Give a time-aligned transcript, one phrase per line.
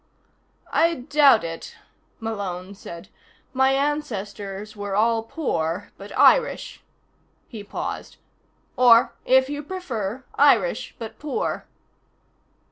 [0.73, 1.75] "I doubt it,"
[2.19, 3.09] Malone said.
[3.53, 6.81] "My ancestors were all poor but Irish."
[7.47, 8.17] He paused.
[8.75, 11.67] "Or, if you prefer, Irish, but poor."